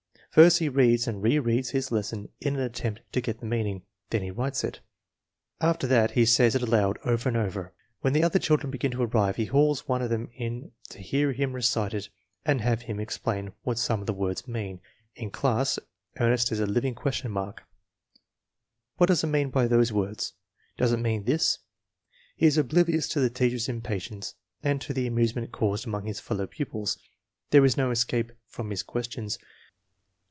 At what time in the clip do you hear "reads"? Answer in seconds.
0.69-1.09, 1.39-1.71